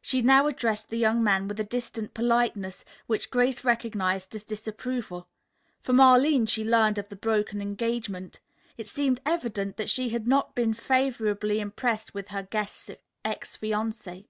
She 0.00 0.22
now 0.22 0.46
addressed 0.46 0.88
the 0.88 0.96
young 0.96 1.22
man 1.22 1.46
with 1.46 1.60
a 1.60 1.64
distant 1.64 2.14
politeness 2.14 2.82
which 3.06 3.30
Grace 3.30 3.62
recognized 3.62 4.34
as 4.34 4.42
disapproval. 4.42 5.28
From 5.82 6.00
Arline 6.00 6.46
she 6.46 6.62
had 6.62 6.70
learned 6.70 6.96
of 6.96 7.10
the 7.10 7.14
broken 7.14 7.60
engagement. 7.60 8.40
It 8.78 8.88
seemed 8.88 9.20
evident 9.26 9.76
that 9.76 9.90
she 9.90 10.04
also 10.04 10.12
had 10.12 10.26
not 10.26 10.54
been 10.54 10.72
favorably 10.72 11.60
impressed 11.60 12.14
with 12.14 12.28
her 12.28 12.44
guest's 12.44 12.88
ex 13.22 13.54
fiancé. 13.58 14.24